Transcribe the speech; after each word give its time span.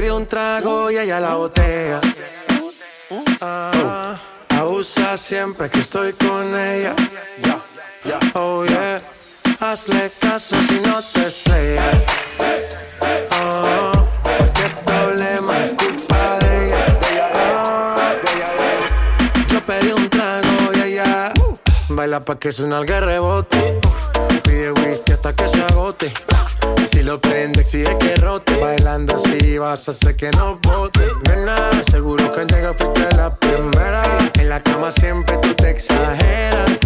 pedí 0.00 0.10
un 0.10 0.26
trago 0.26 0.90
y 0.90 0.96
ella 0.96 1.20
la 1.20 1.34
botella. 1.34 2.00
Ah, 3.42 4.16
abusa 4.48 5.16
siempre 5.18 5.68
que 5.68 5.80
estoy 5.80 6.14
con 6.14 6.58
ella. 6.58 6.94
Oh 8.32 8.64
yeah, 8.64 9.02
hazle 9.60 10.10
caso 10.18 10.56
si 10.68 10.80
no 10.80 11.02
te 11.12 11.26
estrellas. 11.26 11.96
Oh, 13.42 13.92
qué 14.54 14.68
problema 14.86 15.64
es 15.64 15.72
culpa 15.72 16.38
de 16.38 16.66
ella. 16.66 16.86
Yo 19.48 19.66
pedí 19.66 19.92
un 19.92 20.08
trago 20.08 20.72
y 20.76 20.80
ella 20.80 21.32
baila 21.90 22.24
pa' 22.24 22.38
que 22.38 22.52
suena 22.52 22.78
el 22.78 22.86
rebote. 22.86 23.80
Pide 24.44 24.72
whisky 24.72 25.12
hasta 25.12 25.34
que 25.34 25.46
se 25.46 25.62
agote. 25.62 26.10
Si 26.88 27.02
lo 27.02 27.20
prende, 27.20 27.62
exige 27.62 27.96
que 27.98 28.16
rote. 28.16 28.56
Bailando 28.58 29.16
así 29.16 29.58
vas 29.58 29.88
a 29.88 29.92
hacer 29.92 30.16
que 30.16 30.30
no 30.30 30.58
bote. 30.62 31.06
Nena, 31.28 31.56
seguro 31.90 32.32
que 32.32 32.40
al 32.40 32.46
llegar 32.46 32.74
fuiste 32.76 33.16
la 33.16 33.34
primera. 33.36 34.02
En 34.34 34.48
la 34.48 34.62
cama 34.62 34.90
siempre 34.90 35.36
tú 35.38 35.54
te 35.54 35.70
exageras. 35.70 36.78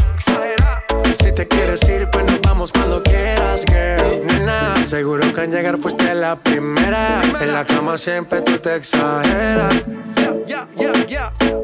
Si 1.18 1.32
te 1.32 1.46
quieres 1.46 1.80
ir, 1.88 2.08
pues 2.10 2.24
nos 2.24 2.40
vamos 2.42 2.72
cuando 2.72 3.02
quieras, 3.02 3.64
girl. 3.66 4.26
Nena, 4.26 4.74
seguro 4.86 5.32
que 5.34 5.40
al 5.40 5.50
llegar 5.50 5.78
fuiste 5.78 6.14
la 6.14 6.36
primera. 6.36 7.22
En 7.40 7.52
la 7.52 7.64
cama 7.64 7.96
siempre 7.96 8.42
tú 8.42 8.58
te 8.58 8.76
exageras. 8.76 9.84
Yo 10.46 11.63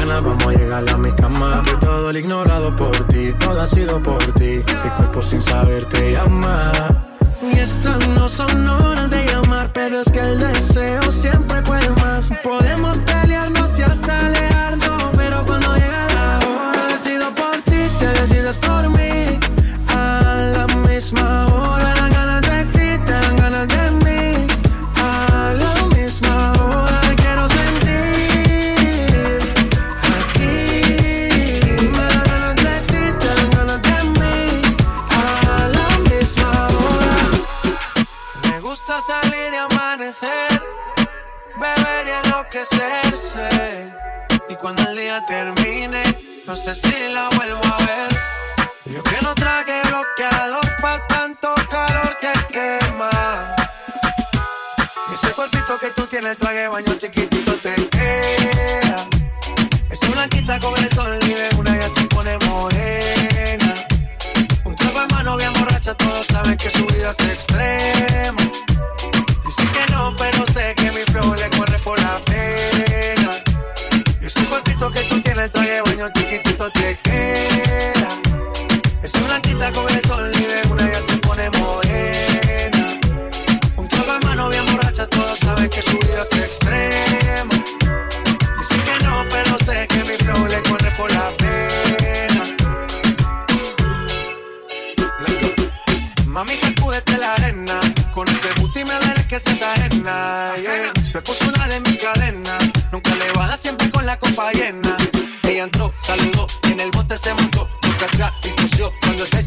ganas, 0.00 0.22
vamos 0.22 0.46
a 0.46 0.52
llegar 0.52 0.88
a 0.88 0.96
mi 0.96 1.12
cama. 1.12 1.62
Que 1.64 1.74
todo 1.86 2.10
el 2.10 2.16
ignorado 2.16 2.74
por 2.74 2.96
ti, 3.08 3.32
todo 3.38 3.60
ha 3.60 3.66
sido 3.66 4.00
por 4.00 4.22
ti. 4.34 4.62
Mi 4.84 4.90
cuerpo 4.96 5.22
sin 5.22 5.42
saber 5.42 5.84
te 5.86 6.12
llama. 6.12 6.72
Y 7.42 7.58
estas 7.58 8.06
no 8.08 8.28
son 8.28 8.68
horas 8.68 9.10
de 9.10 9.24
llamar, 9.26 9.70
pero 9.72 10.00
es 10.00 10.10
que 10.10 10.20
el 10.20 10.38
deseo 10.38 11.10
siempre 11.10 11.62
puede 11.62 11.90
más. 12.02 12.30
Podemos 12.42 12.98
pelearnos 13.00 13.78
y 13.78 13.82
hasta 13.82 14.26
alejarnos, 14.26 14.49
que 67.16 67.89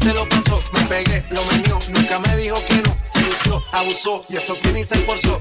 se 0.04 0.12
lo 0.12 0.28
pasó, 0.28 0.60
me 0.74 0.80
pegué, 0.82 1.24
lo 1.30 1.42
menió. 1.46 1.78
Nunca 1.88 2.18
me 2.18 2.36
dijo 2.36 2.56
que 2.66 2.76
no. 2.76 2.94
Se 3.06 3.22
lució, 3.22 3.62
abusó 3.72 4.24
y 4.28 4.36
eso 4.36 4.54
que 4.60 4.72
ni 4.72 4.84
se 4.84 4.94
esforzó. 4.96 5.40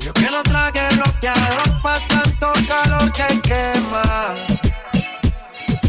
Yo 0.00 0.12
que 0.12 0.28
no 0.28 0.42
traje 0.42 0.88
bloqueador 0.96 1.80
pa' 1.80 2.00
tanto 2.08 2.52
calor 2.66 3.12
que 3.12 3.40
quema. 3.42 4.34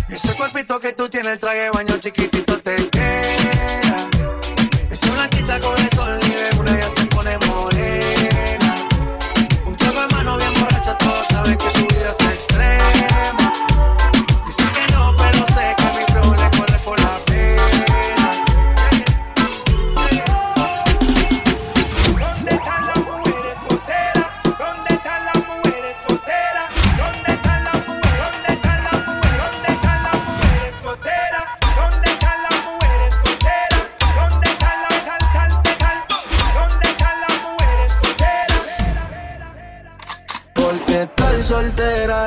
Ese 0.07 0.35
cuerpito 0.35 0.79
que 0.79 0.94
tú 0.94 1.09
tienes, 1.09 1.34
el 1.34 1.40
traje 1.40 1.69
baño 1.72 1.97
chiquitito 1.97 2.59
te 2.59 2.75
queda. 2.90 4.09
Esa 4.91 5.12
blanquita 5.12 5.59
con 5.59 5.78
el 5.79 5.90
sol 5.96 6.20
y 6.22 6.29
de 6.29 6.59
una 6.59 6.79
ya 6.79 6.90
se 6.96 7.07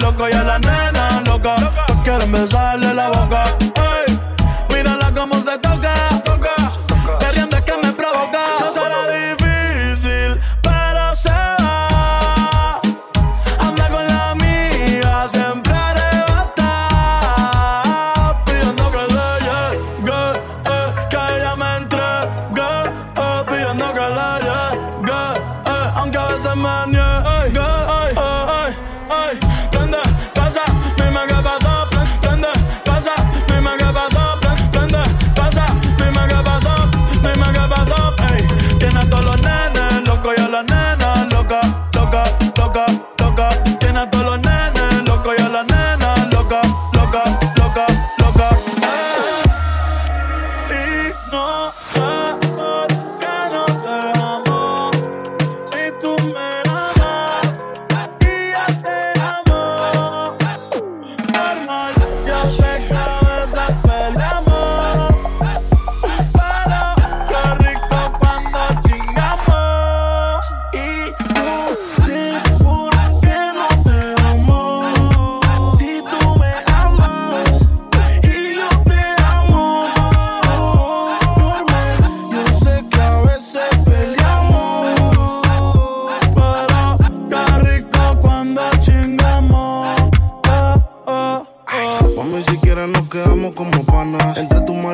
Loco 0.00 0.28
y 0.28 0.32
a 0.32 0.44
las 0.44 0.60
nenas 0.60 1.26
loca. 1.26 1.56
Todos 1.86 2.00
quieren 2.02 2.32
besarle 2.32 2.94
la 2.94 3.08
boca. 3.08 3.44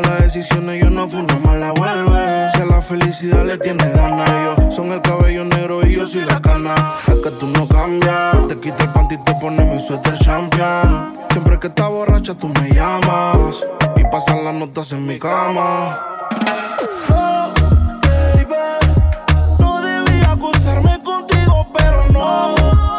Malas 0.01 0.25
decisiones 0.25 0.83
yo 0.83 0.91
no 0.91 1.09
fui 1.09 1.21
una 1.21 1.39
mala 1.39 1.73
vuelve. 1.73 2.49
Si 2.51 2.61
a 2.61 2.65
la 2.65 2.81
felicidad 2.83 3.45
le 3.45 3.59
tienes 3.59 3.93
ganas, 3.95 4.29
yo 4.29 4.71
son 4.71 4.91
el 4.91 5.01
cabello 5.01 5.45
negro 5.45 5.87
y 5.87 5.97
yo 5.97 6.07
soy 6.07 6.25
la 6.25 6.41
cana. 6.41 6.75
Es 7.07 7.21
que 7.21 7.31
tú 7.31 7.47
no 7.47 7.67
cambias. 7.67 8.49
Te 8.49 8.59
quita 8.59 8.85
el 8.85 8.91
panty 8.91 9.15
y 9.17 9.19
te 9.19 9.35
pones 9.35 9.67
mi 9.67 9.81
suéter 9.81 10.15
champion. 10.19 11.13
Siempre 11.31 11.59
que 11.59 11.69
estás 11.69 11.89
borracha 11.89 12.35
tú 12.35 12.49
me 12.49 12.71
llamas. 12.71 13.63
Y 13.97 14.05
pasan 14.05 14.45
las 14.45 14.55
notas 14.55 14.93
en 14.93 15.07
mi 15.07 15.19
cama. 15.19 15.99
Oh, 17.11 17.53
no 19.59 19.81
debía 19.83 20.33
acostarme 20.33 21.01
contigo, 21.03 21.67
pero 21.77 22.07
no. 22.13 22.90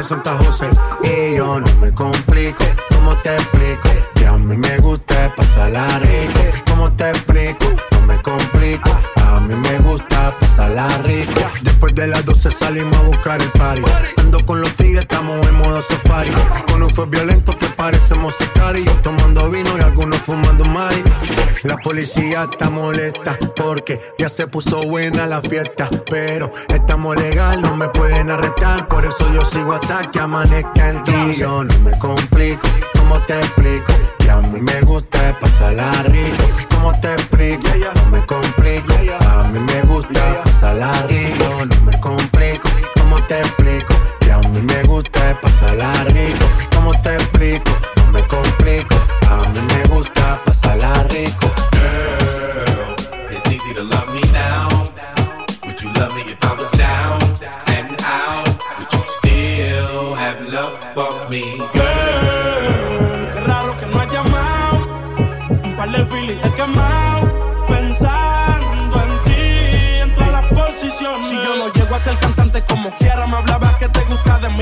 López 0.00 0.06
Santa 0.06 0.36
José. 0.38 0.70
Y 1.02 1.36
no 1.36 1.60
me 1.80 1.92
complico, 1.92 2.19
policía 22.00 22.48
está 22.50 22.70
molesta 22.70 23.36
porque 23.54 24.00
ya 24.16 24.30
se 24.30 24.46
puso 24.46 24.80
buena 24.84 25.26
la 25.26 25.42
fiesta. 25.42 25.90
Pero 26.10 26.50
estamos 26.68 27.14
legal, 27.16 27.60
no 27.60 27.76
me 27.76 27.88
pueden 27.88 28.30
arrestar. 28.30 28.88
Por 28.88 29.04
eso 29.04 29.30
yo 29.34 29.44
sigo 29.44 29.74
hasta 29.74 30.10
que 30.10 30.18
amanezca 30.18 30.88
en 30.88 31.04
ti. 31.04 31.36
Yo 31.36 31.62
no 31.62 31.78
me 31.80 31.98
complico, 31.98 32.66
¿cómo 32.98 33.18
te 33.26 33.36
explico? 33.36 33.92
Que 34.18 34.30
a 34.30 34.36
mí 34.36 34.60
me 34.62 34.80
gusta 34.80 35.36
pasarla 35.42 35.92
rico. 36.04 36.42
¿Cómo 36.70 36.98
te 37.00 37.12
explico? 37.12 37.68
No 37.96 38.10
me 38.10 38.24
complico, 38.24 38.94
a 39.28 39.42
mí 39.48 39.58
me 39.58 39.82
gusta 39.82 40.42
pasarla 40.42 40.90
rico. 41.06 41.66
No 41.68 41.84
me 41.84 42.00
complico, 42.00 42.68
¿cómo 42.98 43.16
te 43.26 43.40
explico? 43.40 43.94
Que 44.20 44.32
a 44.32 44.38
mí 44.38 44.62
me 44.62 44.82
gusta 44.84 45.38
pasarla 45.42 45.92
rico. 46.04 46.46
¿Cómo 46.74 46.92
te 47.02 47.12
explico? 47.12 47.70
No 47.96 48.12
me 48.12 48.26
complico, 48.26 48.94
a 49.28 49.46
mí 49.50 49.60
me 49.60 49.94
gusta 49.94 50.40
pasarla 50.46 50.94
rico. 51.10 51.49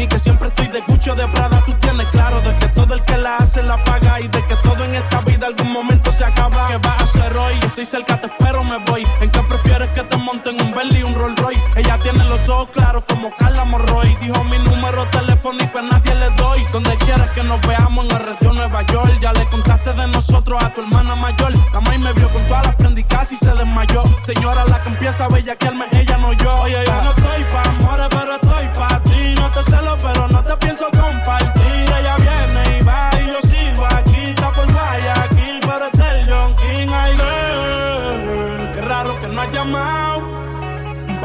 Que 0.09 0.19
siempre 0.19 0.49
estoy 0.49 0.69
de 0.69 0.81
Gucci 0.87 1.11
o 1.11 1.15
de 1.15 1.27
Prada. 1.29 1.63
Tú 1.67 1.75
tienes 1.81 2.07
claro 2.09 2.41
de 2.41 2.57
que 2.59 2.69
todo 2.69 2.95
el 2.95 3.05
que 3.05 3.19
la 3.19 3.37
hace 3.39 3.63
la 3.63 3.83
paga. 3.85 4.21
Y 4.21 4.29
de 4.29 4.43
que 4.43 4.55
todo 4.63 4.85
en 4.85 4.95
esta 4.95 5.21
vida 5.23 5.49
algún 5.49 5.73
momento 5.73 6.11
se 6.13 6.25
acaba. 6.25 6.67
¿Qué 6.69 6.77
vas 6.79 7.01
a 7.01 7.05
hacer 7.05 7.37
hoy? 7.37 7.55
Estoy 7.63 7.85
cerca, 7.85 8.19
te 8.19 8.29
espero, 8.29 8.65
me 8.65 8.79
voy. 8.87 9.07
¿En 9.21 9.29
qué 9.31 9.43
prefieres 9.43 9.91
que 9.91 10.03
te 10.05 10.17
monten 10.17 10.57
un 10.63 10.73
Bentley 10.73 11.01
y 11.01 11.03
un 11.03 11.15
Rolls 11.15 11.39
Royce? 11.41 11.63
Ella 11.77 11.99
tiene 12.03 12.25
los 12.25 12.49
ojos 12.49 12.69
claros 12.73 13.05
como 13.07 13.35
Carla 13.37 13.65
Morroy. 13.65 14.17
Dijo 14.21 14.45
mi 14.45 14.59
número 14.59 15.05
telefónico 15.11 15.79
a 15.79 15.83
nadie 15.83 16.15
le 16.15 16.31
doy. 16.31 16.63
Donde 16.73 16.97
quieras 16.99 17.31
que 17.33 17.43
nos 17.43 17.61
veamos 17.67 18.05
en 18.05 18.09
la 18.09 18.19
región 18.19 18.57
Nueva 18.57 18.87
York. 18.87 19.19
Ya 19.21 19.33
le 19.33 19.49
contaste 19.49 19.93
de 19.93 20.07
nosotros 20.07 20.63
a 20.63 20.73
tu 20.73 20.81
hermana 20.83 21.17
mayor. 21.17 21.53
La 21.73 21.81
maíz 21.81 22.01
me 22.01 22.13
vio 22.13 22.31
con 22.31 22.47
todas 22.47 22.67
las 22.67 22.77
prendicas 22.77 23.33
y 23.33 23.37
se 23.37 23.53
desmayó. 23.53 24.05
Señora, 24.23 24.65
la 24.65 24.83
que 24.83 24.89
empieza 24.91 25.25
a 25.25 25.29
bellaquearme, 25.29 25.87
ella 25.93 26.17
no 26.19 26.33
yo. 26.33 26.67
Yo 26.69 26.79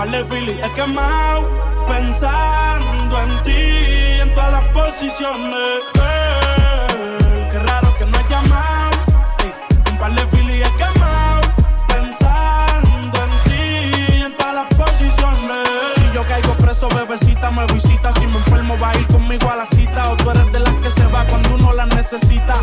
Vale, 0.05 0.25
Philly, 0.25 0.59
he 0.61 0.73
quemado 0.73 1.47
pensando 1.87 3.21
en 3.21 3.43
ti, 3.43 4.19
en 4.19 4.33
todas 4.33 4.51
las 4.51 4.63
posiciones. 4.73 5.79
Qué 7.49 7.59
raro 7.59 7.95
que 7.97 8.05
no 8.05 8.17
has 8.17 8.29
llamado. 8.29 8.97
Un 9.89 9.97
par 9.97 10.13
de 10.13 10.25
Philly, 10.25 10.61
he 10.61 10.71
quemado 10.75 11.39
pensando 11.87 13.17
en 13.23 13.31
ti, 13.49 14.23
en 14.25 14.35
todas 14.35 14.55
las 14.55 14.67
posiciones. 14.75 15.69
Si 15.95 16.11
yo 16.13 16.27
caigo 16.27 16.53
preso, 16.55 16.89
bebecita, 16.89 17.49
me 17.51 17.65
visita. 17.67 18.11
Si 18.11 18.27
me 18.27 18.35
enfermo, 18.35 18.75
va 18.83 18.89
a 18.89 18.97
ir 18.97 19.07
conmigo 19.07 19.49
a 19.49 19.55
la 19.55 19.65
cita. 19.65 20.11
O 20.11 20.17
tú 20.17 20.31
eres 20.31 20.51
de 20.51 20.59
las 20.59 20.73
que 20.83 20.89
se 20.89 21.07
va 21.07 21.25
cuando 21.27 21.55
uno 21.55 21.71
la 21.71 21.85
necesita. 21.85 22.55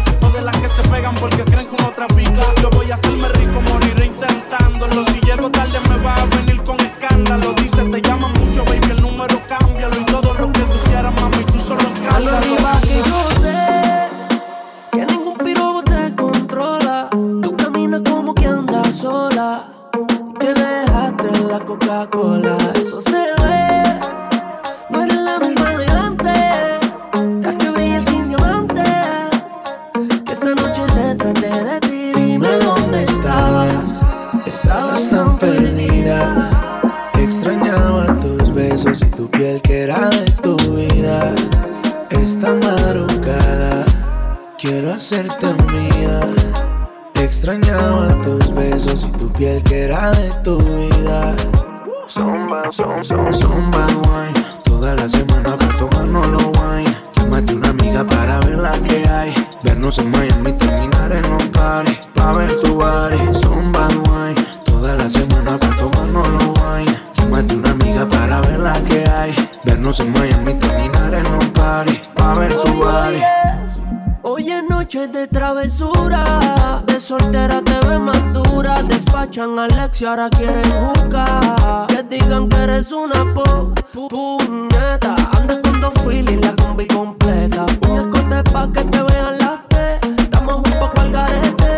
eres 82.71 82.93
una 82.93 83.35
po 83.35 83.73
pu 83.93 84.09
puñeta. 84.09 85.15
Andas 85.37 85.59
con 85.65 85.81
dos 85.81 85.95
filis, 86.05 86.41
la 86.45 86.55
combi 86.57 86.87
completa. 86.87 87.67
Un 87.89 87.99
escote 87.99 88.43
pa' 88.53 88.69
que 88.73 88.83
te 88.93 89.03
vean 89.03 89.39
las 89.39 89.59
te. 89.73 89.87
Damos 90.31 90.57
un 90.69 90.79
poco 90.79 91.01
al 91.01 91.11
garete. 91.11 91.73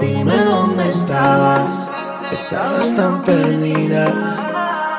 Dime 0.00 0.36
dónde 0.50 0.88
estabas. 0.88 1.62
Estabas 2.32 2.94
tan 2.96 3.22
perdida. 3.24 4.04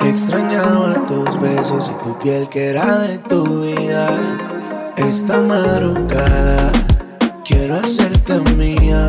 Extrañaba 0.01 1.05
tus 1.07 1.39
besos 1.39 1.91
y 1.93 2.03
tu 2.03 2.17
piel 2.19 2.47
que 2.49 2.69
era 2.71 2.99
de 3.07 3.17
tu 3.29 3.41
vida. 3.62 4.07
Esta 4.97 5.39
madrugada 5.41 6.71
quiero 7.43 7.75
hacerte 7.75 8.35
mía. 8.55 9.07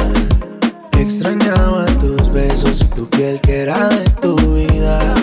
Extrañaba 0.98 1.84
tus 2.02 2.30
besos 2.32 2.80
y 2.80 2.84
tu 2.96 3.08
piel 3.10 3.40
que 3.40 3.62
era 3.62 3.88
de 3.88 4.10
tu 4.22 4.36
vida. 4.36 5.19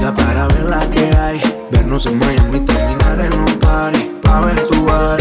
amiga 0.00 0.14
para 0.14 0.48
ver 0.48 0.64
la 0.64 0.80
que 0.90 1.04
hay. 1.16 1.40
Vernos 1.70 2.06
en 2.06 2.18
Miami, 2.18 2.60
terminar 2.60 3.20
en 3.20 3.32
un 3.34 3.58
party. 3.58 4.10
Pa' 4.22 4.40
ver 4.46 4.66
tu 4.66 4.84
bar 4.84 5.19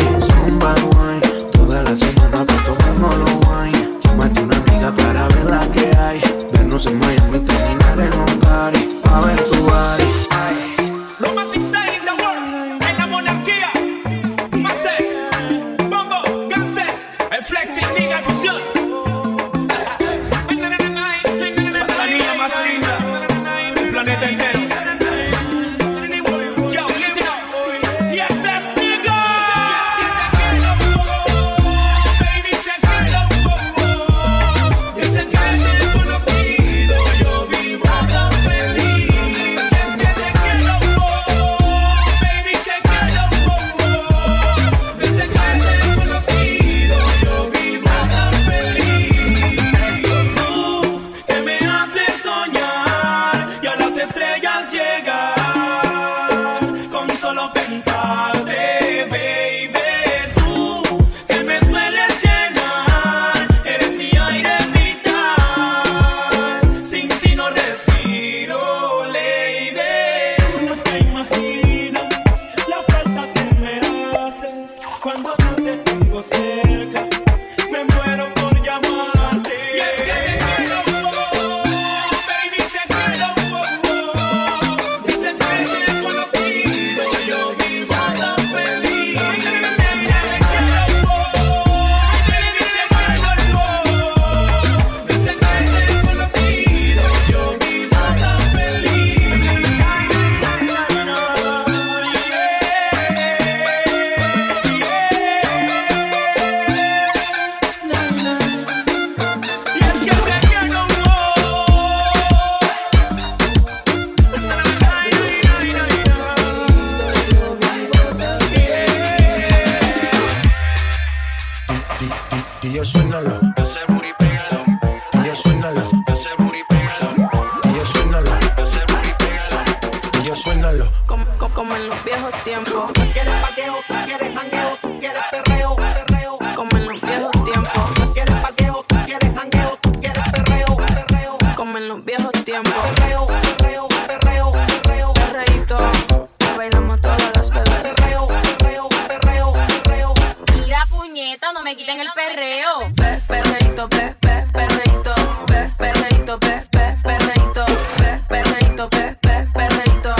en 151.89 152.02
el 152.02 152.08
perreo. 152.13 152.80
Ve, 152.91 153.21
perreito, 153.28 153.88
ve, 153.88 154.15
ve, 154.21 154.45
perreito, 154.54 155.13
ve, 155.47 155.71
perreito, 155.78 156.38
ve, 156.39 156.63
perreito, 157.04 157.65
ve, 157.97 158.21
perreito, 158.30 158.89
ve, 158.89 159.17
ve, 159.23 159.47
perreito. 159.54 160.15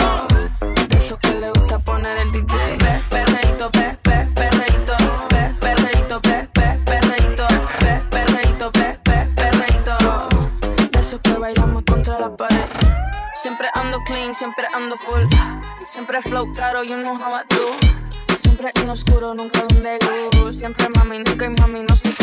De 0.88 0.96
esos 0.96 1.18
que 1.20 1.32
le 1.34 1.50
gusta 1.50 1.78
poner 1.78 2.16
el 2.18 2.32
DJ. 2.32 2.56
Ve, 2.78 3.02
perreito, 3.10 3.70
ve, 3.72 3.96
ve, 4.02 4.28
perreito, 4.34 4.96
ve, 5.30 5.54
perreito, 5.60 6.20
ve, 6.22 6.48
ve, 6.54 6.78
perreito, 6.84 7.48
ve, 7.80 8.02
perreito, 8.10 8.70
ve, 8.72 8.98
ve, 9.04 9.28
perreito. 9.36 9.96
De 10.90 11.00
esos 11.00 11.20
que 11.20 11.34
bailamos 11.34 11.84
contra 11.84 12.18
la 12.18 12.36
pared. 12.36 12.68
Siempre 13.34 13.68
ando 13.74 13.98
clean, 14.06 14.34
siempre 14.34 14.66
ando 14.74 14.96
full. 14.96 15.22
Siempre 15.84 16.20
flow 16.20 16.52
caro, 16.54 16.82
you 16.82 16.96
know 16.96 17.16
how 17.16 17.32
I 17.32 17.44
do. 17.48 18.34
Siempre 18.34 18.72
en 18.74 18.90
oscuro, 18.90 19.34
nunca 19.34 19.60
donde 19.68 19.98
siempre 20.60 20.90
mami, 20.90 21.20
nunca 21.20 21.46
y 21.46 21.48
mami, 21.48 21.84
no 21.88 21.96
soy 21.96 22.19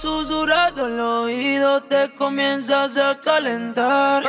Susurrado 0.00 0.86
en 0.86 0.96
los 0.96 1.24
oído 1.24 1.82
te 1.82 2.08
comienzas 2.14 2.96
a 2.98 3.18
calentar. 3.18 4.22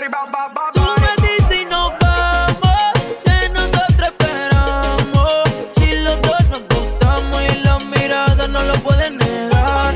Tú 0.74 0.82
me 1.00 1.28
dices 1.28 1.62
y 1.62 1.66
nos 1.66 1.92
vamos, 2.00 2.94
que 3.24 3.50
nosotros 3.50 4.08
esperamos. 4.08 5.44
Si 5.74 5.94
los 5.94 6.20
dos 6.24 6.50
nos 6.50 6.62
gustamos 6.70 7.44
y 7.44 7.56
las 7.64 7.86
miradas 7.86 8.50
no 8.50 8.64
lo 8.64 8.74
pueden 8.82 9.20
negar. 9.20 9.94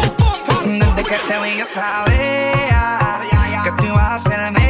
Desde 0.64 1.04
que 1.04 1.18
te 1.28 1.40
vi 1.40 1.58
yo 1.58 1.66
sabía 1.66 3.64
que 3.64 3.72
tú 3.72 3.86
ibas 3.86 4.00
a 4.00 4.16
hacerme 4.16 4.63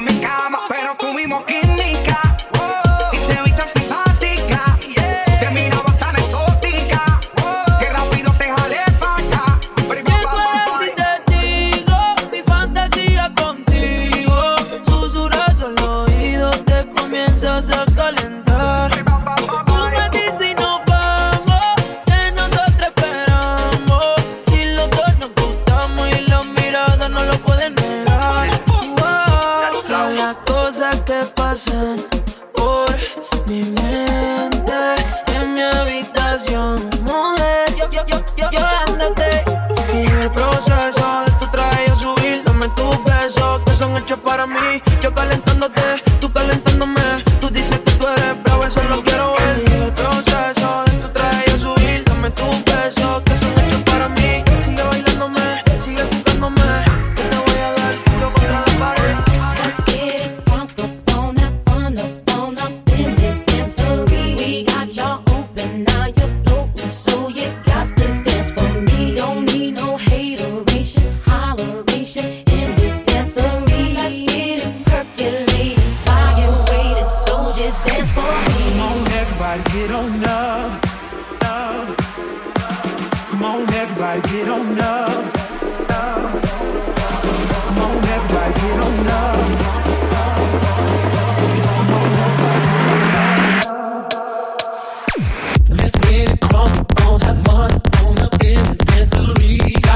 me 0.00 0.24
out. 0.24 0.49
cantando 46.62 46.99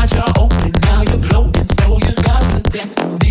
Got 0.04 0.12
you 0.12 0.22
open, 0.38 0.72
now 0.82 1.02
you're 1.02 1.18
floating, 1.18 1.66
so 1.78 1.98
you 1.98 2.12
got 2.16 2.42
to 2.42 2.70
dance 2.70 2.94
for 2.94 3.08
me. 3.08 3.23